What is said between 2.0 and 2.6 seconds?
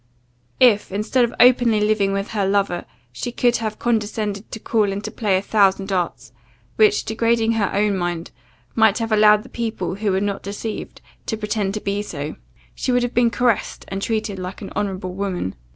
with her